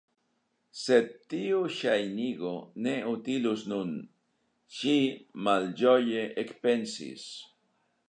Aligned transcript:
"Sed 0.83 1.11
tiu 1.33 1.59
ŝajnigo 1.75 2.55
ne 2.87 2.95
utilus 3.13 3.67
nun" 3.75 3.95
ŝi 4.79 4.97
malĝoje 5.51 6.29
ekpensis. 6.47 7.33